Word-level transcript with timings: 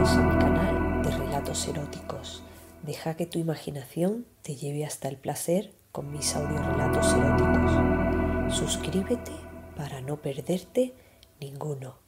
A 0.00 0.22
mi 0.22 0.38
canal 0.38 1.02
de 1.02 1.10
relatos 1.10 1.68
eróticos. 1.68 2.42
Deja 2.82 3.16
que 3.16 3.26
tu 3.26 3.38
imaginación 3.38 4.24
te 4.40 4.56
lleve 4.56 4.86
hasta 4.86 5.08
el 5.08 5.18
placer 5.18 5.74
con 5.92 6.10
mis 6.10 6.34
audiorelatos 6.34 7.12
eróticos. 7.12 8.56
Suscríbete 8.56 9.32
para 9.76 10.00
no 10.00 10.16
perderte 10.16 10.94
ninguno. 11.38 11.98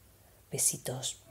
Besitos. 0.51 1.21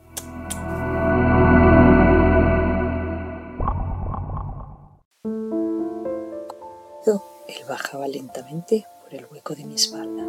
Él 7.49 7.65
bajaba 7.69 8.07
lentamente 8.07 8.87
por 9.03 9.13
el 9.15 9.27
hueco 9.27 9.57
de 9.57 9.65
mi 9.65 9.75
espalda, 9.75 10.25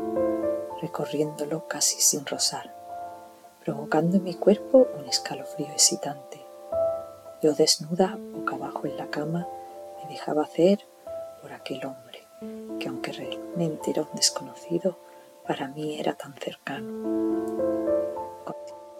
recorriéndolo 0.81 1.67
casi 1.67 2.01
sin 2.01 2.25
rozar 2.25 2.82
provocando 3.63 4.17
en 4.17 4.23
mi 4.23 4.33
cuerpo 4.33 4.87
un 4.99 5.05
escalofrío 5.05 5.67
excitante. 5.67 6.41
Yo 7.41 7.53
desnuda, 7.53 8.17
boca 8.33 8.55
abajo 8.55 8.87
en 8.87 8.97
la 8.97 9.07
cama, 9.07 9.47
me 10.01 10.09
dejaba 10.09 10.43
hacer 10.43 10.79
por 11.41 11.53
aquel 11.53 11.85
hombre, 11.85 12.27
que 12.79 12.89
aunque 12.89 13.13
realmente 13.13 13.91
era 13.91 14.01
un 14.01 14.15
desconocido, 14.15 14.97
para 15.47 15.67
mí 15.67 15.99
era 15.99 16.13
tan 16.13 16.33
cercano. 16.33 17.93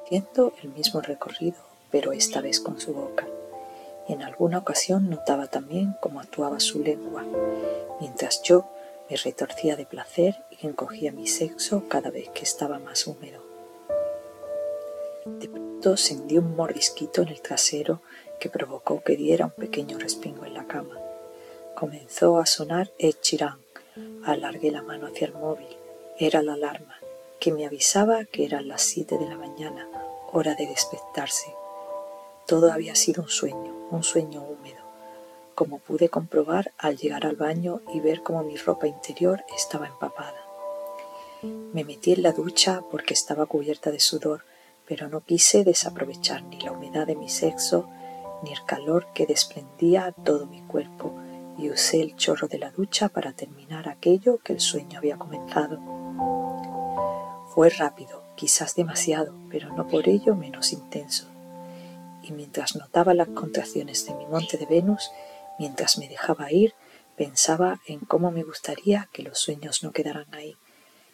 Haciendo 0.06 0.54
el 0.62 0.70
mismo 0.70 1.02
recorrido, 1.02 1.58
pero 1.92 2.12
esta 2.12 2.42
vez 2.42 2.60
con 2.60 2.80
su 2.80 2.94
boca. 2.94 3.28
Y 4.08 4.14
en 4.14 4.22
alguna 4.22 4.60
ocasión 4.60 5.10
notaba 5.10 5.48
también 5.48 5.96
cómo 6.02 6.20
actuaba 6.20 6.60
su 6.60 6.80
lengua, 6.80 7.24
mientras 8.00 8.42
yo 8.44 8.66
me 9.10 9.18
retorcía 9.18 9.76
de 9.76 9.86
placer 9.86 10.44
y 10.50 10.68
encogía 10.68 11.12
mi 11.12 11.28
sexo 11.28 11.84
cada 11.90 12.12
vez 12.12 12.30
que 12.30 12.44
estaba 12.44 12.80
más 12.80 13.08
húmedo. 13.08 13.43
De 15.26 15.48
pronto 15.48 15.96
sentí 15.96 16.38
un 16.38 16.56
mordisquito 16.56 17.22
en 17.22 17.30
el 17.30 17.42
trasero 17.42 18.02
que 18.40 18.50
provocó 18.50 19.02
que 19.04 19.16
diera 19.16 19.46
un 19.46 19.52
pequeño 19.52 19.98
respingo 19.98 20.46
en 20.46 20.54
la 20.54 20.68
cama. 20.68 20.98
Comenzó 21.76 22.40
a 22.40 22.46
sonar 22.46 22.92
Ed 23.00 23.16
Alargué 24.26 24.72
la 24.72 24.82
mano 24.82 25.08
hacia 25.08 25.28
el 25.28 25.34
móvil. 25.34 25.78
Era 26.18 26.42
la 26.42 26.54
alarma, 26.54 26.98
que 27.40 27.54
me 27.54 27.66
avisaba 27.66 28.26
que 28.26 28.46
eran 28.46 28.68
las 28.68 28.82
siete 28.82 29.18
de 29.18 29.28
la 29.28 29.38
mañana, 29.38 29.88
hora 30.32 30.56
de 30.56 30.68
despertarse. 30.68 31.54
Todo 32.46 32.72
había 32.72 32.96
sido 32.96 33.24
un 33.24 33.30
sueño, 33.30 33.88
un 33.92 34.04
sueño 34.04 34.44
húmedo, 34.44 34.84
como 35.56 35.80
pude 35.80 36.10
comprobar 36.10 36.74
al 36.78 36.98
llegar 36.98 37.26
al 37.26 37.38
baño 37.38 37.82
y 37.94 38.02
ver 38.02 38.24
cómo 38.24 38.44
mi 38.44 38.58
ropa 38.58 38.88
interior 38.88 39.44
estaba 39.56 39.88
empapada. 39.88 40.42
Me 41.42 41.84
metí 41.84 42.12
en 42.12 42.24
la 42.24 42.34
ducha 42.34 42.82
porque 42.92 43.14
estaba 43.14 43.46
cubierta 43.46 43.92
de 43.92 44.00
sudor 44.00 44.44
pero 44.96 45.10
no 45.10 45.22
quise 45.22 45.64
desaprovechar 45.64 46.44
ni 46.44 46.60
la 46.60 46.72
humedad 46.72 47.08
de 47.08 47.16
mi 47.16 47.28
sexo 47.28 47.90
ni 48.44 48.52
el 48.52 48.64
calor 48.64 49.08
que 49.16 49.26
desprendía 49.26 50.12
todo 50.24 50.46
mi 50.46 50.62
cuerpo 50.62 51.16
y 51.58 51.72
usé 51.72 52.00
el 52.00 52.16
chorro 52.16 52.48
de 52.48 52.60
la 52.60 52.70
ducha 52.70 53.10
para 53.10 53.34
terminar 53.34 53.90
aquello 53.90 54.38
que 54.44 54.54
el 54.54 54.60
sueño 54.60 55.00
había 55.00 55.18
comenzado. 55.18 55.80
Fue 57.56 57.72
rápido, 57.72 58.22
quizás 58.36 58.76
demasiado, 58.76 59.34
pero 59.50 59.74
no 59.74 59.88
por 59.88 60.08
ello 60.08 60.36
menos 60.36 60.72
intenso. 60.74 61.26
Y 62.22 62.32
mientras 62.32 62.76
notaba 62.76 63.16
las 63.16 63.30
contracciones 63.30 64.06
de 64.06 64.14
mi 64.14 64.28
monte 64.28 64.58
de 64.58 64.68
Venus, 64.68 65.10
mientras 65.58 65.98
me 65.98 66.08
dejaba 66.08 66.52
ir, 66.52 66.76
pensaba 67.18 67.80
en 67.88 68.02
cómo 68.02 68.30
me 68.30 68.44
gustaría 68.44 69.10
que 69.12 69.24
los 69.24 69.40
sueños 69.40 69.82
no 69.82 69.92
quedaran 69.92 70.32
ahí, 70.36 70.56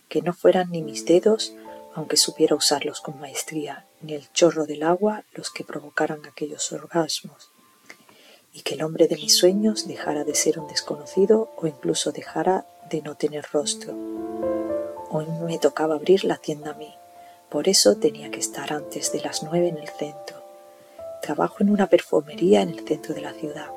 que 0.09 0.21
no 0.21 0.33
fueran 0.33 0.69
ni 0.69 0.81
mis 0.81 1.05
dedos 1.05 1.53
aunque 1.95 2.17
supiera 2.17 2.55
usarlos 2.55 3.01
con 3.01 3.19
maestría, 3.19 3.85
ni 4.01 4.13
el 4.13 4.31
chorro 4.31 4.65
del 4.65 4.83
agua 4.83 5.23
los 5.33 5.49
que 5.49 5.63
provocaran 5.63 6.25
aquellos 6.25 6.71
orgasmos, 6.71 7.49
y 8.53 8.61
que 8.61 8.75
el 8.75 8.83
hombre 8.83 9.07
de 9.07 9.15
mis 9.15 9.35
sueños 9.35 9.87
dejara 9.87 10.23
de 10.23 10.35
ser 10.35 10.59
un 10.59 10.67
desconocido 10.67 11.51
o 11.57 11.67
incluso 11.67 12.11
dejara 12.11 12.65
de 12.89 13.01
no 13.01 13.15
tener 13.15 13.45
rostro. 13.51 13.93
Hoy 15.11 15.25
me 15.45 15.57
tocaba 15.59 15.95
abrir 15.95 16.23
la 16.23 16.37
tienda 16.37 16.71
a 16.71 16.75
mí, 16.75 16.93
por 17.49 17.67
eso 17.67 17.97
tenía 17.97 18.29
que 18.29 18.39
estar 18.39 18.71
antes 18.71 19.11
de 19.11 19.21
las 19.21 19.43
nueve 19.43 19.69
en 19.69 19.77
el 19.77 19.89
centro. 19.89 20.43
Trabajo 21.21 21.57
en 21.61 21.69
una 21.69 21.87
perfumería 21.87 22.61
en 22.61 22.69
el 22.69 22.87
centro 22.87 23.13
de 23.13 23.21
la 23.21 23.33
ciudad, 23.33 23.69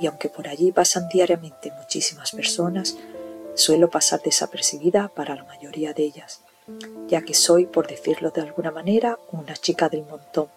y 0.00 0.06
aunque 0.06 0.28
por 0.28 0.48
allí 0.48 0.72
pasan 0.72 1.08
diariamente 1.08 1.72
muchísimas 1.78 2.32
personas, 2.32 2.96
suelo 3.54 3.88
pasar 3.88 4.20
desapercibida 4.22 5.08
para 5.14 5.36
la 5.36 5.44
mayoría 5.44 5.92
de 5.92 6.02
ellas 6.02 6.43
ya 7.08 7.22
que 7.22 7.34
soy, 7.34 7.66
por 7.66 7.86
decirlo 7.86 8.30
de 8.30 8.40
alguna 8.40 8.70
manera, 8.70 9.18
una 9.32 9.54
chica 9.54 9.88
del 9.88 10.04
montón. 10.04 10.48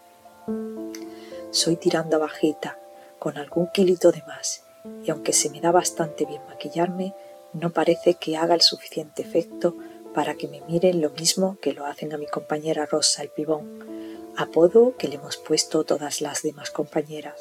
Soy 1.51 1.75
tirando 1.75 2.17
a 2.17 2.19
bajeta, 2.19 2.79
con 3.19 3.37
algún 3.37 3.67
kilito 3.67 4.11
de 4.11 4.23
más, 4.27 4.63
y 5.03 5.11
aunque 5.11 5.33
se 5.33 5.49
me 5.49 5.61
da 5.61 5.71
bastante 5.71 6.25
bien 6.25 6.41
maquillarme, 6.47 7.13
no 7.53 7.71
parece 7.71 8.15
que 8.15 8.37
haga 8.37 8.55
el 8.55 8.61
suficiente 8.61 9.21
efecto 9.21 9.75
para 10.13 10.35
que 10.35 10.47
me 10.47 10.61
miren 10.61 11.01
lo 11.01 11.09
mismo 11.11 11.57
que 11.61 11.73
lo 11.73 11.85
hacen 11.85 12.13
a 12.13 12.17
mi 12.17 12.27
compañera 12.27 12.85
Rosa 12.85 13.23
el 13.23 13.29
pibón, 13.29 14.33
apodo 14.35 14.95
que 14.97 15.07
le 15.07 15.15
hemos 15.15 15.37
puesto 15.37 15.83
todas 15.83 16.21
las 16.21 16.41
demás 16.43 16.71
compañeras. 16.71 17.39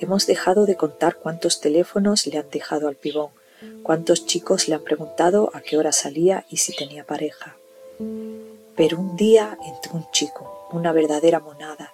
Hemos 0.00 0.26
dejado 0.26 0.66
de 0.66 0.76
contar 0.76 1.16
cuántos 1.16 1.60
teléfonos 1.60 2.26
le 2.26 2.38
han 2.38 2.50
dejado 2.50 2.88
al 2.88 2.96
pibón, 2.96 3.30
cuántos 3.82 4.26
chicos 4.26 4.68
le 4.68 4.74
han 4.74 4.82
preguntado 4.82 5.50
a 5.54 5.60
qué 5.60 5.76
hora 5.76 5.92
salía 5.92 6.44
y 6.48 6.58
si 6.58 6.74
tenía 6.74 7.04
pareja. 7.04 7.56
Pero 8.76 8.98
un 8.98 9.16
día 9.16 9.58
entró 9.66 9.94
un 9.94 10.10
chico, 10.10 10.68
una 10.72 10.92
verdadera 10.92 11.40
monada, 11.40 11.92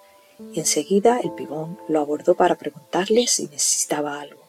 y 0.53 0.59
enseguida 0.59 1.19
el 1.19 1.31
pibón 1.31 1.79
lo 1.87 2.01
abordó 2.01 2.35
para 2.35 2.55
preguntarle 2.55 3.27
si 3.27 3.47
necesitaba 3.47 4.19
algo, 4.19 4.41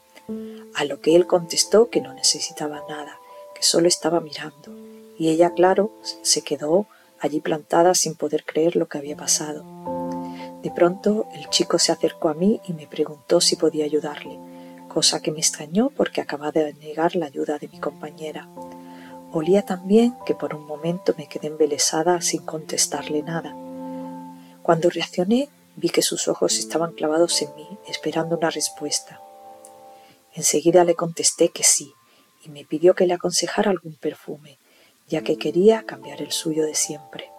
a 0.75 0.85
lo 0.85 1.01
que 1.01 1.15
él 1.17 1.27
contestó 1.27 1.89
que 1.89 2.01
no 2.01 2.13
necesitaba 2.13 2.83
nada, 2.89 3.19
que 3.55 3.63
solo 3.63 3.89
estaba 3.89 4.21
mirando, 4.21 4.73
y 5.19 5.31
ella, 5.31 5.55
claro, 5.55 5.93
se 6.23 6.43
quedó 6.43 6.87
allí 7.21 7.41
plantada 7.41 7.95
sin 7.95 8.15
poder 8.15 8.45
creer 8.45 8.77
lo 8.77 8.87
que 8.87 8.99
había 8.99 9.17
pasado. 9.17 9.65
De 10.63 10.71
pronto 10.71 11.27
el 11.35 11.49
chico 11.49 11.79
se 11.79 11.93
acercó 11.93 12.29
a 12.29 12.35
mí 12.35 12.61
y 12.67 12.73
me 12.73 12.87
preguntó 12.87 13.41
si 13.41 13.57
podía 13.57 13.85
ayudarle, 13.85 14.39
cosa 14.97 15.21
que 15.21 15.31
me 15.31 15.41
extrañó 15.41 15.91
porque 15.91 16.23
acababa 16.23 16.53
de 16.53 16.73
negar 16.73 17.17
la 17.17 17.27
ayuda 17.27 17.59
de 17.59 17.69
mi 17.69 17.79
compañera. 17.79 18.49
Olía 19.31 19.61
tan 19.61 19.87
bien 19.87 20.17
que 20.25 20.35
por 20.35 20.55
un 20.55 20.65
momento 20.65 21.15
me 21.19 21.29
quedé 21.29 21.49
embelesada 21.49 22.23
sin 22.23 22.47
contestarle 22.47 23.23
nada. 23.23 23.55
Cuando 24.63 24.89
reaccioné 24.89 25.51
vi 25.77 25.91
que 25.91 26.01
sus 26.01 26.29
ojos 26.29 26.57
estaban 26.57 26.95
clavados 26.95 27.43
en 27.43 27.55
mí, 27.57 27.69
esperando 27.87 28.39
una 28.39 28.49
respuesta. 28.49 29.21
Enseguida 30.33 30.83
le 30.83 30.95
contesté 30.95 31.51
que 31.51 31.63
sí, 31.63 31.93
y 32.43 32.49
me 32.49 32.65
pidió 32.65 32.95
que 32.95 33.07
le 33.07 33.13
aconsejara 33.13 33.73
algún 33.73 33.97
perfume, 33.97 34.59
ya 35.09 35.21
que 35.21 35.37
quería 35.37 35.85
cambiar 35.85 36.23
el 36.23 36.33
suyo 36.33 36.65
de 36.65 36.75
siempre. 36.75 37.31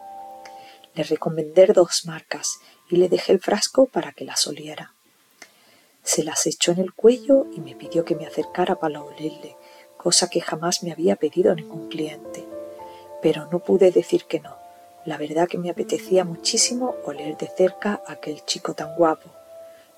Le 0.94 1.02
recomendé 1.02 1.66
dos 1.74 2.06
marcas 2.06 2.60
y 2.88 2.98
le 2.98 3.10
dejé 3.10 3.32
el 3.32 3.40
frasco 3.40 3.88
para 3.88 4.12
que 4.12 4.26
las 4.26 4.46
oliera. 4.46 4.94
Se 6.08 6.24
las 6.24 6.46
echó 6.46 6.72
en 6.72 6.80
el 6.80 6.94
cuello 6.94 7.48
y 7.54 7.60
me 7.60 7.76
pidió 7.76 8.06
que 8.06 8.16
me 8.16 8.26
acercara 8.26 8.76
para 8.76 9.04
olerle, 9.04 9.58
cosa 9.98 10.30
que 10.30 10.40
jamás 10.40 10.82
me 10.82 10.94
había 10.94 11.18
pedido 11.18 11.54
ningún 11.54 11.90
cliente. 11.90 12.46
Pero 13.22 13.50
no 13.52 13.60
pude 13.60 13.92
decir 13.92 14.24
que 14.24 14.40
no. 14.40 14.56
La 15.04 15.18
verdad 15.18 15.50
que 15.50 15.58
me 15.58 15.70
apetecía 15.70 16.24
muchísimo 16.24 16.96
oler 17.04 17.36
de 17.36 17.50
cerca 17.50 18.02
a 18.08 18.14
aquel 18.14 18.46
chico 18.46 18.74
tan 18.74 18.96
guapo. 18.96 19.30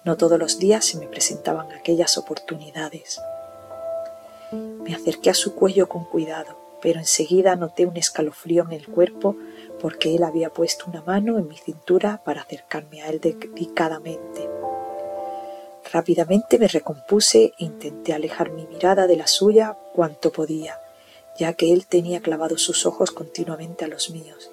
No 0.03 0.17
todos 0.17 0.39
los 0.39 0.57
días 0.57 0.83
se 0.83 0.97
me 0.97 1.05
presentaban 1.05 1.71
aquellas 1.73 2.17
oportunidades. 2.17 3.21
Me 4.51 4.95
acerqué 4.95 5.29
a 5.29 5.35
su 5.35 5.53
cuello 5.53 5.87
con 5.87 6.05
cuidado, 6.05 6.57
pero 6.81 6.97
enseguida 6.97 7.55
noté 7.55 7.85
un 7.85 7.97
escalofrío 7.97 8.63
en 8.63 8.71
el 8.71 8.87
cuerpo 8.87 9.35
porque 9.79 10.15
él 10.15 10.23
había 10.23 10.49
puesto 10.49 10.85
una 10.87 11.03
mano 11.03 11.37
en 11.37 11.47
mi 11.47 11.57
cintura 11.57 12.19
para 12.25 12.41
acercarme 12.41 13.03
a 13.03 13.09
él 13.09 13.19
delicadamente. 13.21 14.49
Rápidamente 15.91 16.59
me 16.59 16.67
recompuse 16.67 17.53
e 17.57 17.63
intenté 17.65 18.13
alejar 18.13 18.51
mi 18.51 18.67
mirada 18.67 19.07
de 19.07 19.15
la 19.15 19.25
suya 19.25 19.75
cuanto 19.93 20.31
podía, 20.31 20.79
ya 21.37 21.53
que 21.53 21.73
él 21.73 21.87
tenía 21.87 22.19
clavados 22.19 22.61
sus 22.61 22.85
ojos 22.85 23.11
continuamente 23.11 23.85
a 23.85 23.87
los 23.87 24.11
míos, 24.11 24.51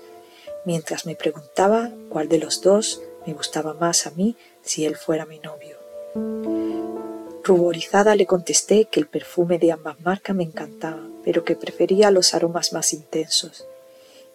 mientras 0.64 1.04
me 1.04 1.14
preguntaba 1.14 1.90
cuál 2.08 2.28
de 2.28 2.38
los 2.38 2.62
dos 2.62 3.02
me 3.26 3.34
gustaba 3.34 3.74
más 3.74 4.06
a 4.06 4.12
mí 4.12 4.36
si 4.62 4.86
él 4.86 4.96
fuera 4.96 5.26
mi 5.26 5.38
novio. 5.40 5.76
Ruborizada 7.44 8.16
le 8.16 8.26
contesté 8.26 8.86
que 8.86 8.98
el 8.98 9.06
perfume 9.06 9.58
de 9.58 9.72
ambas 9.72 10.00
marcas 10.00 10.34
me 10.34 10.42
encantaba, 10.42 11.02
pero 11.22 11.44
que 11.44 11.54
prefería 11.54 12.10
los 12.10 12.34
aromas 12.34 12.72
más 12.72 12.92
intensos, 12.92 13.66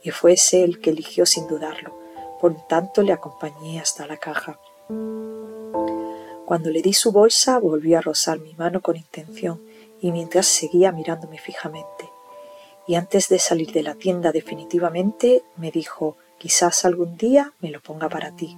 y 0.04 0.12
fue 0.12 0.34
ese 0.34 0.64
el 0.64 0.80
que 0.80 0.92
eligió 0.92 1.26
sin 1.26 1.48
dudarlo, 1.48 1.98
por 2.40 2.56
tanto 2.68 3.02
le 3.02 3.12
acompañé 3.12 3.80
hasta 3.80 4.06
la 4.08 4.18
caja. 4.18 4.60
Cuando 6.52 6.70
le 6.70 6.82
di 6.82 6.92
su 6.92 7.14
bolsa 7.14 7.60
volvió 7.60 7.98
a 7.98 8.02
rozar 8.02 8.42
mi 8.42 8.54
mano 8.56 8.82
con 8.82 8.98
intención 8.98 9.62
y 10.02 10.12
mientras 10.12 10.48
seguía 10.48 10.92
mirándome 10.92 11.38
fijamente. 11.38 12.10
Y 12.86 12.96
antes 12.96 13.30
de 13.30 13.40
salir 13.40 13.72
de 13.72 13.84
la 13.84 13.96
tienda 13.96 14.34
definitivamente 14.34 15.46
me 15.56 15.72
dijo 15.72 16.18
quizás 16.38 16.84
algún 16.84 17.16
día 17.16 17.54
me 17.62 17.72
lo 17.72 17.80
ponga 17.80 18.10
para 18.10 18.36
ti. 18.36 18.58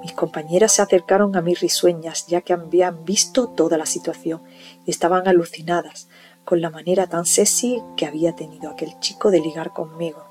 Mis 0.00 0.12
compañeras 0.12 0.70
se 0.70 0.82
acercaron 0.82 1.34
a 1.34 1.40
mí 1.40 1.54
risueñas, 1.54 2.28
ya 2.28 2.42
que 2.42 2.52
habían 2.52 3.04
visto 3.04 3.48
toda 3.48 3.76
la 3.76 3.84
situación 3.84 4.40
y 4.86 4.92
estaban 4.92 5.26
alucinadas 5.26 6.06
con 6.44 6.60
la 6.60 6.70
manera 6.70 7.08
tan 7.08 7.26
sexy 7.26 7.82
que 7.96 8.06
había 8.06 8.36
tenido 8.36 8.70
aquel 8.70 8.96
chico 9.00 9.32
de 9.32 9.40
ligar 9.40 9.72
conmigo. 9.72 10.29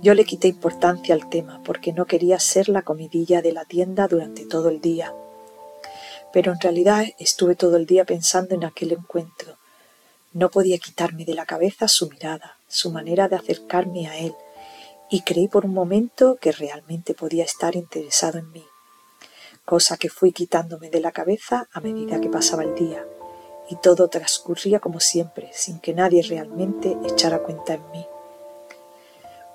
Yo 0.00 0.14
le 0.14 0.24
quité 0.24 0.48
importancia 0.48 1.14
al 1.14 1.28
tema 1.28 1.62
porque 1.62 1.92
no 1.92 2.06
quería 2.06 2.38
ser 2.40 2.68
la 2.68 2.82
comidilla 2.82 3.42
de 3.42 3.52
la 3.52 3.64
tienda 3.64 4.08
durante 4.08 4.46
todo 4.46 4.70
el 4.70 4.80
día. 4.80 5.14
Pero 6.32 6.52
en 6.52 6.60
realidad 6.60 7.04
estuve 7.18 7.54
todo 7.54 7.76
el 7.76 7.84
día 7.86 8.04
pensando 8.04 8.54
en 8.54 8.64
aquel 8.64 8.92
encuentro. 8.92 9.56
No 10.32 10.50
podía 10.50 10.78
quitarme 10.78 11.24
de 11.24 11.34
la 11.34 11.46
cabeza 11.46 11.86
su 11.86 12.08
mirada, 12.08 12.58
su 12.66 12.90
manera 12.90 13.28
de 13.28 13.36
acercarme 13.36 14.08
a 14.08 14.18
él, 14.18 14.34
y 15.10 15.20
creí 15.20 15.48
por 15.48 15.66
un 15.66 15.74
momento 15.74 16.36
que 16.40 16.50
realmente 16.50 17.14
podía 17.14 17.44
estar 17.44 17.76
interesado 17.76 18.38
en 18.38 18.50
mí, 18.50 18.64
cosa 19.64 19.96
que 19.96 20.08
fui 20.08 20.32
quitándome 20.32 20.90
de 20.90 21.00
la 21.00 21.12
cabeza 21.12 21.68
a 21.72 21.80
medida 21.80 22.20
que 22.20 22.30
pasaba 22.30 22.64
el 22.64 22.74
día, 22.74 23.04
y 23.68 23.76
todo 23.76 24.08
transcurría 24.08 24.80
como 24.80 24.98
siempre, 24.98 25.50
sin 25.52 25.78
que 25.78 25.94
nadie 25.94 26.22
realmente 26.22 26.96
echara 27.06 27.40
cuenta 27.40 27.74
en 27.74 27.90
mí. 27.92 28.06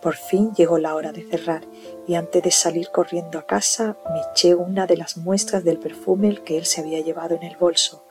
Por 0.02 0.16
fin 0.16 0.54
llegó 0.56 0.78
la 0.78 0.96
hora 0.96 1.12
de 1.12 1.24
cerrar 1.24 1.64
y 2.08 2.16
antes 2.16 2.42
de 2.42 2.52
salir 2.52 2.90
corriendo 2.90 3.38
a 3.38 3.46
casa 3.46 3.98
me 4.14 4.22
eché 4.32 4.56
una 4.56 4.88
de 4.88 4.96
las 4.96 5.18
muestras 5.18 5.64
del 5.64 5.78
perfume 5.78 6.42
que 6.44 6.58
él 6.58 6.66
se 6.66 6.82
había 6.82 7.02
llevado 7.02 7.36
en 7.36 7.44
el 7.44 7.58
bolso. 7.58 8.04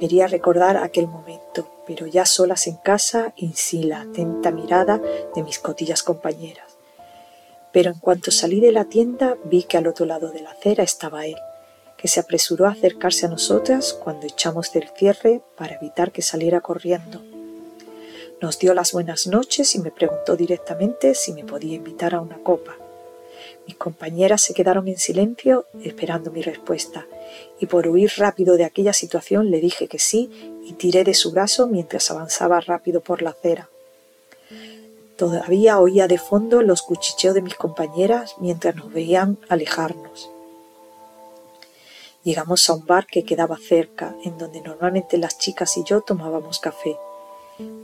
Quería 0.00 0.28
recordar 0.28 0.76
aquel 0.76 1.08
momento, 1.08 1.68
pero 1.86 2.06
ya 2.06 2.24
solas 2.24 2.66
en 2.66 2.76
casa 2.76 3.32
y 3.36 3.52
sin 3.54 3.88
la 3.88 4.02
atenta 4.02 4.50
mirada 4.50 5.00
de 5.34 5.42
mis 5.42 5.58
cotillas 5.58 6.02
compañeras. 6.02 6.78
Pero 7.72 7.90
en 7.90 7.98
cuanto 7.98 8.30
salí 8.30 8.60
de 8.60 8.72
la 8.72 8.84
tienda 8.84 9.36
vi 9.44 9.64
que 9.64 9.78
al 9.78 9.86
otro 9.86 10.06
lado 10.06 10.30
de 10.30 10.42
la 10.42 10.50
acera 10.52 10.84
estaba 10.84 11.26
él, 11.26 11.36
que 11.96 12.08
se 12.08 12.20
apresuró 12.20 12.66
a 12.66 12.72
acercarse 12.72 13.26
a 13.26 13.28
nosotras 13.28 13.92
cuando 13.92 14.26
echamos 14.26 14.72
del 14.72 14.88
cierre 14.96 15.42
para 15.56 15.74
evitar 15.74 16.12
que 16.12 16.22
saliera 16.22 16.60
corriendo. 16.60 17.31
Nos 18.42 18.58
dio 18.58 18.74
las 18.74 18.90
buenas 18.90 19.28
noches 19.28 19.76
y 19.76 19.78
me 19.78 19.92
preguntó 19.92 20.34
directamente 20.34 21.14
si 21.14 21.32
me 21.32 21.44
podía 21.44 21.76
invitar 21.76 22.12
a 22.12 22.20
una 22.20 22.42
copa. 22.42 22.76
Mis 23.68 23.76
compañeras 23.76 24.42
se 24.42 24.52
quedaron 24.52 24.88
en 24.88 24.98
silencio 24.98 25.66
esperando 25.84 26.32
mi 26.32 26.42
respuesta, 26.42 27.06
y 27.60 27.66
por 27.66 27.86
huir 27.86 28.10
rápido 28.16 28.56
de 28.56 28.64
aquella 28.64 28.92
situación 28.94 29.52
le 29.52 29.60
dije 29.60 29.86
que 29.86 30.00
sí 30.00 30.58
y 30.64 30.72
tiré 30.72 31.04
de 31.04 31.14
su 31.14 31.30
brazo 31.30 31.68
mientras 31.68 32.10
avanzaba 32.10 32.58
rápido 32.60 33.00
por 33.00 33.22
la 33.22 33.30
acera. 33.30 33.68
Todavía 35.16 35.78
oía 35.78 36.08
de 36.08 36.18
fondo 36.18 36.62
los 36.62 36.82
cuchicheos 36.82 37.36
de 37.36 37.42
mis 37.42 37.54
compañeras 37.54 38.34
mientras 38.40 38.74
nos 38.74 38.92
veían 38.92 39.38
alejarnos. 39.48 40.30
Llegamos 42.24 42.68
a 42.68 42.74
un 42.74 42.86
bar 42.86 43.06
que 43.06 43.22
quedaba 43.22 43.56
cerca, 43.56 44.16
en 44.24 44.36
donde 44.36 44.62
normalmente 44.62 45.16
las 45.16 45.38
chicas 45.38 45.76
y 45.76 45.84
yo 45.84 46.00
tomábamos 46.00 46.58
café. 46.58 46.96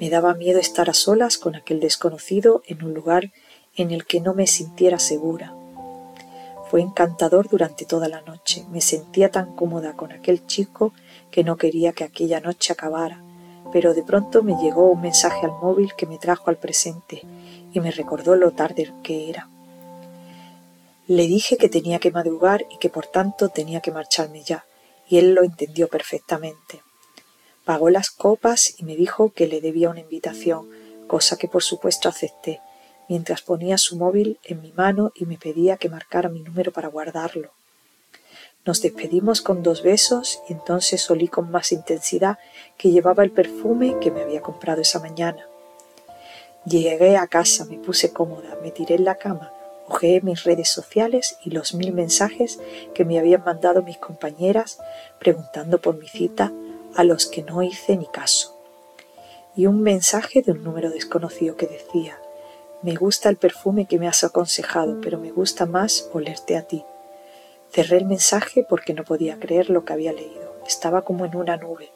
Me 0.01 0.11
daba 0.11 0.35
miedo 0.35 0.59
estar 0.59 0.89
a 0.91 0.95
solas 0.95 1.39
con 1.39 1.57
aquel 1.57 1.81
desconocido 1.81 2.63
en 2.67 2.85
un 2.85 2.95
lugar 2.95 3.33
en 3.77 3.91
el 3.91 4.07
que 4.07 4.21
no 4.21 4.35
me 4.35 4.47
sintiera 4.47 4.99
segura. 4.99 5.55
Fue 6.71 6.81
encantador 6.83 7.49
durante 7.49 7.87
toda 7.87 8.09
la 8.09 8.21
noche. 8.23 8.65
Me 8.71 8.81
sentía 8.81 9.31
tan 9.31 9.57
cómoda 9.57 9.95
con 9.95 10.13
aquel 10.13 10.47
chico 10.47 10.93
que 11.31 11.43
no 11.43 11.57
quería 11.57 11.93
que 11.93 12.05
aquella 12.05 12.41
noche 12.41 12.73
acabara, 12.73 13.23
pero 13.73 13.95
de 13.95 14.03
pronto 14.03 14.43
me 14.43 14.57
llegó 14.63 14.91
un 14.91 15.01
mensaje 15.01 15.47
al 15.47 15.53
móvil 15.53 15.95
que 15.97 16.07
me 16.07 16.19
trajo 16.19 16.51
al 16.51 16.59
presente 16.59 17.23
y 17.73 17.81
me 17.81 17.91
recordó 17.91 18.37
lo 18.37 18.51
tarde 18.51 18.93
que 19.03 19.31
era. 19.31 19.49
Le 21.07 21.27
dije 21.27 21.57
que 21.57 21.71
tenía 21.71 21.99
que 21.99 22.11
madrugar 22.11 22.67
y 22.71 22.77
que 22.79 22.91
por 22.91 23.07
tanto 23.07 23.49
tenía 23.49 23.81
que 23.81 23.91
marcharme 23.91 24.43
ya, 24.43 24.67
y 25.09 25.17
él 25.17 25.33
lo 25.33 25.43
entendió 25.43 25.89
perfectamente. 25.89 26.83
Pagó 27.69 27.91
las 27.91 28.11
copas 28.11 28.77
y 28.79 28.85
me 28.85 28.97
dijo 28.97 29.35
que 29.35 29.47
le 29.47 29.61
debía 29.61 29.91
una 29.91 30.01
invitación, 30.01 30.71
cosa 31.07 31.37
que 31.37 31.49
por 31.49 31.63
supuesto 31.63 32.09
acepté, 32.09 32.63
mientras 33.11 33.43
ponía 33.43 33.77
su 33.77 33.99
móvil 33.99 34.39
en 34.45 34.63
mi 34.63 34.73
mano 34.73 35.13
y 35.15 35.27
me 35.27 35.37
pedía 35.37 35.77
que 35.77 35.91
marcara 35.91 36.31
mi 36.31 36.41
número 36.41 36.73
para 36.73 36.89
guardarlo. 36.89 37.51
Nos 38.65 38.81
despedimos 38.81 39.43
con 39.43 39.63
dos 39.63 39.83
besos 39.83 40.41
y 40.49 40.55
entonces 40.55 41.11
olí 41.11 41.29
con 41.29 41.51
más 41.51 41.71
intensidad 41.73 42.39
que 42.79 42.91
llevaba 42.91 43.23
el 43.23 43.33
perfume 43.33 43.99
que 44.01 44.11
me 44.11 44.23
había 44.23 44.41
comprado 44.41 44.81
esa 44.81 44.99
mañana. 44.99 45.47
Llegué 46.65 47.19
a 47.19 47.27
casa, 47.27 47.67
me 47.67 47.77
puse 47.77 48.15
cómoda, 48.15 48.57
me 48.63 48.71
tiré 48.71 48.95
en 48.95 49.05
la 49.05 49.17
cama, 49.17 49.53
ojeé 49.87 50.23
mis 50.23 50.45
redes 50.45 50.71
sociales 50.71 51.37
y 51.45 51.51
los 51.51 51.75
mil 51.75 51.93
mensajes 51.93 52.61
que 52.95 53.05
me 53.05 53.19
habían 53.19 53.45
mandado 53.45 53.83
mis 53.83 53.99
compañeras 53.99 54.79
preguntando 55.19 55.83
por 55.83 55.99
mi 55.99 56.09
cita 56.09 56.51
a 56.99 57.05
los 57.05 57.27
que 57.27 57.45
no 57.45 57.63
hice 57.63 57.97
ni 57.97 58.07
caso. 58.07 58.59
Y 59.55 59.67
un 59.67 59.83
mensaje 59.83 60.43
de 60.43 60.51
un 60.51 60.65
número 60.65 60.91
desconocido 60.91 61.57
que 61.57 61.69
decía, 61.69 62.19
me 62.83 62.97
gusta 62.97 63.29
el 63.29 63.37
perfume 63.37 63.87
que 63.87 64.01
me 64.01 64.09
has 64.09 64.25
aconsejado, 64.25 65.01
pero 65.01 65.17
me 65.17 65.31
gusta 65.31 65.65
más 65.65 66.11
olerte 66.13 66.57
a 66.57 66.63
ti. 66.63 66.85
Cerré 67.71 67.99
el 67.99 68.07
mensaje 68.07 68.67
porque 68.69 68.95
no 68.95 69.05
podía 69.05 69.39
creer 69.39 69.71
lo 69.71 69.85
que 69.85 69.93
había 69.93 70.13
leído. 70.13 70.57
Estaba 70.67 71.03
como 71.03 71.25
en 71.25 71.37
una 71.37 71.57
nube. 71.57 71.93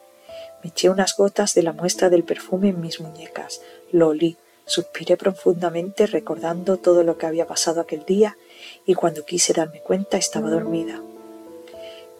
Me 0.63 0.69
eché 0.69 0.89
unas 0.89 1.17
gotas 1.17 1.53
de 1.53 1.63
la 1.63 1.73
muestra 1.73 2.09
del 2.09 2.23
perfume 2.23 2.69
en 2.69 2.79
mis 2.79 3.01
muñecas. 3.01 3.59
Lo 3.91 4.07
olí. 4.07 4.37
Suspiré 4.65 5.17
profundamente 5.17 6.07
recordando 6.07 6.77
todo 6.77 7.03
lo 7.03 7.17
que 7.17 7.25
había 7.25 7.45
pasado 7.45 7.81
aquel 7.81 8.05
día 8.05 8.37
y 8.85 8.93
cuando 8.93 9.25
quise 9.25 9.51
darme 9.51 9.81
cuenta 9.81 10.15
estaba 10.15 10.49
dormida. 10.49 11.01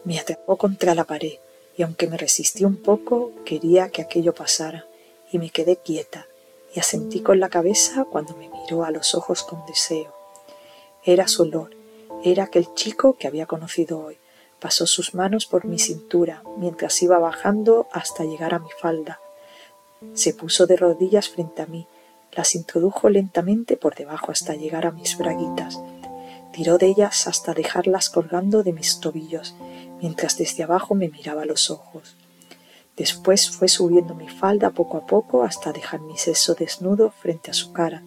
Me 0.04 0.18
atrapó 0.18 0.58
contra 0.58 0.94
la 0.94 1.04
pared 1.04 1.38
y 1.76 1.82
aunque 1.82 2.06
me 2.06 2.16
resistí 2.16 2.64
un 2.64 2.76
poco, 2.76 3.32
quería 3.44 3.90
que 3.90 4.02
aquello 4.02 4.34
pasara, 4.34 4.86
y 5.32 5.38
me 5.38 5.50
quedé 5.50 5.76
quieta, 5.76 6.26
y 6.74 6.80
asentí 6.80 7.20
con 7.20 7.40
la 7.40 7.48
cabeza 7.48 8.04
cuando 8.04 8.36
me 8.36 8.48
miró 8.48 8.84
a 8.84 8.90
los 8.90 9.14
ojos 9.14 9.42
con 9.42 9.64
deseo. 9.66 10.14
Era 11.04 11.28
su 11.28 11.42
olor, 11.42 11.70
era 12.22 12.44
aquel 12.44 12.72
chico 12.74 13.16
que 13.18 13.26
había 13.26 13.46
conocido 13.46 13.98
hoy. 13.98 14.18
Pasó 14.60 14.86
sus 14.86 15.14
manos 15.14 15.46
por 15.46 15.66
mi 15.66 15.78
cintura 15.78 16.42
mientras 16.56 17.02
iba 17.02 17.18
bajando 17.18 17.86
hasta 17.92 18.24
llegar 18.24 18.54
a 18.54 18.58
mi 18.60 18.70
falda. 18.80 19.20
Se 20.14 20.32
puso 20.32 20.66
de 20.66 20.76
rodillas 20.76 21.28
frente 21.28 21.62
a 21.62 21.66
mí, 21.66 21.86
las 22.32 22.54
introdujo 22.54 23.10
lentamente 23.10 23.76
por 23.76 23.94
debajo 23.94 24.32
hasta 24.32 24.54
llegar 24.54 24.86
a 24.86 24.90
mis 24.90 25.18
braguitas. 25.18 25.78
Tiró 26.52 26.78
de 26.78 26.86
ellas 26.86 27.26
hasta 27.26 27.52
dejarlas 27.52 28.10
colgando 28.10 28.62
de 28.62 28.72
mis 28.72 29.00
tobillos 29.00 29.54
mientras 30.04 30.36
desde 30.36 30.64
abajo 30.64 30.94
me 30.94 31.08
miraba 31.08 31.46
los 31.46 31.70
ojos. 31.70 32.14
Después 32.94 33.48
fue 33.48 33.68
subiendo 33.68 34.14
mi 34.14 34.28
falda 34.28 34.68
poco 34.68 34.98
a 34.98 35.06
poco 35.06 35.44
hasta 35.44 35.72
dejar 35.72 36.02
mi 36.02 36.18
seso 36.18 36.54
desnudo 36.54 37.10
frente 37.10 37.50
a 37.50 37.54
su 37.54 37.72
cara. 37.72 38.02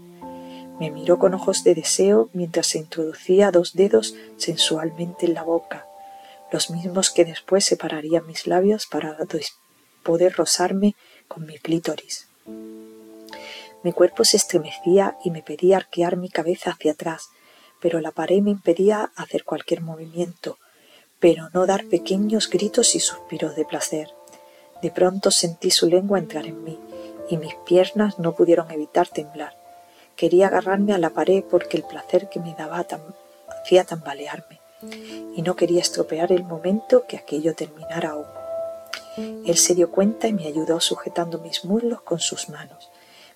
Me 0.80 0.92
miró 0.92 1.18
con 1.18 1.34
ojos 1.34 1.64
de 1.64 1.74
deseo 1.74 2.30
mientras 2.34 2.68
se 2.68 2.78
introducía 2.78 3.50
dos 3.50 3.74
dedos 3.74 4.14
sensualmente 4.38 5.26
en 5.26 5.34
la 5.34 5.42
boca, 5.42 5.88
los 6.52 6.70
mismos 6.70 7.10
que 7.10 7.26
después 7.26 7.66
separarían 7.66 8.28
mis 8.28 8.46
labios 8.46 8.86
para 8.86 9.18
poder 10.04 10.34
rozarme 10.34 10.96
con 11.28 11.48
mi 11.48 11.58
clítoris. 11.58 12.28
Mi 13.84 13.92
cuerpo 13.92 14.24
se 14.24 14.38
estremecía 14.38 15.18
y 15.24 15.32
me 15.32 15.42
pedía 15.42 15.78
arquear 15.78 16.16
mi 16.16 16.30
cabeza 16.30 16.70
hacia 16.70 16.92
atrás, 16.92 17.30
pero 17.82 18.02
la 18.02 18.12
pared 18.12 18.44
me 18.44 18.52
impedía 18.52 19.12
hacer 19.16 19.44
cualquier 19.46 19.82
movimiento, 19.82 20.60
pero 21.20 21.50
no 21.54 21.66
dar 21.66 21.86
pequeños 21.86 22.50
gritos 22.50 22.96
y 22.96 23.00
suspiros 23.00 23.56
de 23.56 23.66
placer. 23.66 24.10
De 24.82 24.92
pronto 24.92 25.32
sentí 25.32 25.72
su 25.72 25.88
lengua 25.88 26.20
entrar 26.20 26.46
en 26.46 26.64
mí, 26.64 26.80
y 27.30 27.38
mis 27.38 27.56
piernas 27.66 28.20
no 28.20 28.36
pudieron 28.36 28.70
evitar 28.72 29.08
temblar. 29.08 29.58
Quería 30.16 30.48
agarrarme 30.48 30.94
a 30.94 30.98
la 30.98 31.10
pared 31.10 31.44
porque 31.44 31.78
el 31.78 31.84
placer 31.84 32.30
que 32.30 32.40
me 32.40 32.56
daba 32.56 32.86
hacía 33.50 33.84
tambalearme, 33.84 34.60
y 35.36 35.42
no 35.42 35.56
quería 35.56 35.82
estropear 35.82 36.32
el 36.32 36.44
momento 36.44 37.06
que 37.08 37.18
aquello 37.18 37.56
terminara 37.56 38.12
aún. 38.12 38.26
Él 39.18 39.58
se 39.58 39.74
dio 39.74 39.92
cuenta 39.92 40.28
y 40.28 40.34
me 40.34 40.46
ayudó 40.46 40.80
sujetando 40.80 41.40
mis 41.40 41.66
muslos 41.66 42.02
con 42.02 42.20
sus 42.20 42.50
manos, 42.50 42.92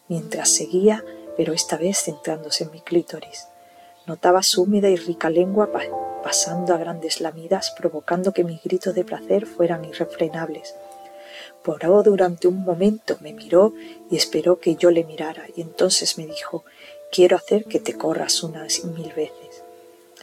mientras 0.08 0.50
seguía, 0.50 1.04
pero 1.36 1.54
esta 1.54 1.78
vez 1.78 1.98
centrándose 2.04 2.66
en 2.66 2.72
mi 2.72 2.82
clítoris. 2.82 3.48
Notaba 4.06 4.44
su 4.44 4.64
húmeda 4.64 4.90
y 4.90 4.96
rica 4.96 5.30
lengua 5.32 5.72
pasando 6.24 6.74
a 6.74 6.78
grandes 6.78 7.22
lamidas, 7.22 7.72
provocando 7.72 8.34
que 8.34 8.44
mis 8.44 8.62
gritos 8.64 8.94
de 8.96 9.04
placer 9.04 9.46
fueran 9.46 9.86
irrefrenables. 9.86 10.76
Poró 11.64 12.04
durante 12.04 12.48
un 12.48 12.64
momento, 12.64 13.18
me 13.22 13.34
miró 13.34 13.74
y 14.10 14.16
esperó 14.16 14.60
que 14.60 14.76
yo 14.76 14.92
le 14.92 15.04
mirara, 15.04 15.46
y 15.56 15.62
entonces 15.62 16.18
me 16.18 16.26
dijo 16.26 16.64
Quiero 17.12 17.36
hacer 17.36 17.66
que 17.66 17.80
te 17.80 17.98
corras 17.98 18.42
unas 18.42 18.86
mil 18.86 19.12
veces. 19.14 19.64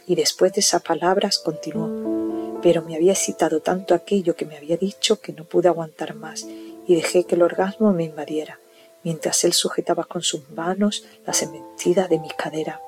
Y 0.06 0.14
después 0.14 0.54
de 0.54 0.60
esas 0.60 0.82
palabras 0.82 1.38
continuó, 1.38 2.58
pero 2.62 2.82
me 2.82 2.96
había 2.96 3.12
excitado 3.12 3.60
tanto 3.60 3.94
aquello 3.94 4.34
que 4.34 4.46
me 4.46 4.56
había 4.56 4.78
dicho 4.78 5.20
que 5.20 5.32
no 5.32 5.44
pude 5.44 5.68
aguantar 5.68 6.14
más, 6.14 6.46
y 6.86 6.94
dejé 6.94 7.24
que 7.24 7.34
el 7.34 7.42
orgasmo 7.42 7.92
me 7.92 8.04
invadiera, 8.04 8.58
mientras 9.04 9.44
él 9.44 9.52
sujetaba 9.52 10.04
con 10.04 10.22
sus 10.22 10.48
manos 10.50 11.04
las 11.26 11.42
embestidas 11.42 12.08
de 12.08 12.18
mi 12.18 12.30
cadera 12.30 12.80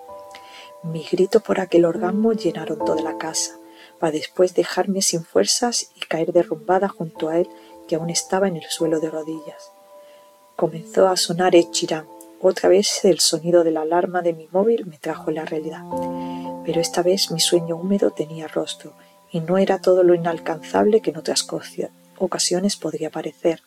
Mis 0.83 1.11
gritos 1.11 1.43
por 1.43 1.61
aquel 1.61 1.85
orgasmo 1.85 2.33
llenaron 2.33 2.79
toda 2.79 3.03
la 3.03 3.19
casa, 3.19 3.53
para 3.99 4.13
después 4.13 4.55
dejarme 4.55 5.03
sin 5.03 5.25
fuerzas 5.25 5.91
y 5.95 6.01
caer 6.01 6.33
derrumbada 6.33 6.89
junto 6.89 7.29
a 7.29 7.39
él, 7.39 7.49
que 7.87 7.97
aún 7.97 8.09
estaba 8.09 8.49
en 8.49 8.57
el 8.57 8.65
suelo 8.65 8.99
de 8.99 9.11
rodillas. 9.11 9.73
Comenzó 10.57 11.09
a 11.09 11.17
sonar 11.17 11.55
Echirán. 11.55 12.07
Otra 12.41 12.71
vez 12.71 13.05
el 13.05 13.21
sonido 13.21 13.63
de 13.63 13.73
la 13.73 13.83
alarma 13.83 14.23
de 14.23 14.33
mi 14.33 14.49
móvil 14.51 14.87
me 14.87 14.97
trajo 14.97 15.31
la 15.31 15.45
realidad. 15.45 15.85
Pero 16.65 16.81
esta 16.81 17.03
vez 17.03 17.31
mi 17.31 17.41
sueño 17.41 17.77
húmedo 17.77 18.11
tenía 18.13 18.49
rostro, 18.49 18.95
y 19.31 19.41
no 19.41 19.59
era 19.59 19.81
todo 19.81 20.03
lo 20.03 20.15
inalcanzable 20.15 21.03
que 21.03 21.11
en 21.11 21.19
otras 21.19 21.47
ocasiones 22.19 22.77
podría 22.77 23.11
parecer. 23.11 23.63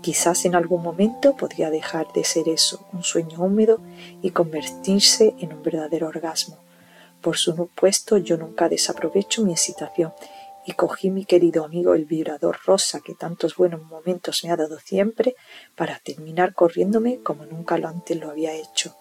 Quizás 0.00 0.44
en 0.44 0.54
algún 0.54 0.82
momento 0.82 1.36
podría 1.36 1.70
dejar 1.70 2.12
de 2.12 2.24
ser 2.24 2.48
eso, 2.48 2.86
un 2.92 3.02
sueño 3.02 3.40
húmedo, 3.40 3.80
y 4.22 4.30
convertirse 4.30 5.34
en 5.38 5.52
un 5.52 5.62
verdadero 5.62 6.08
orgasmo. 6.08 6.58
Por 7.20 7.36
supuesto, 7.36 8.16
yo 8.16 8.36
nunca 8.36 8.68
desaprovecho 8.68 9.44
mi 9.44 9.52
excitación 9.52 10.12
y 10.64 10.72
cogí 10.72 11.10
mi 11.10 11.24
querido 11.24 11.64
amigo 11.64 11.94
el 11.94 12.04
vibrador 12.04 12.58
rosa 12.64 13.00
que 13.00 13.14
tantos 13.14 13.56
buenos 13.56 13.82
momentos 13.84 14.44
me 14.44 14.50
ha 14.50 14.56
dado 14.56 14.78
siempre 14.78 15.34
para 15.74 15.98
terminar 15.98 16.54
corriéndome 16.54 17.20
como 17.22 17.46
nunca 17.46 17.78
lo 17.78 17.88
antes 17.88 18.18
lo 18.18 18.30
había 18.30 18.52
hecho. 18.52 18.94